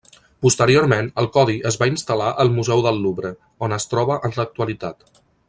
[0.43, 3.33] Posteriorment, el codi es va instal·lar al Museu del Louvre,
[3.69, 5.09] on es troba en l'actualitat.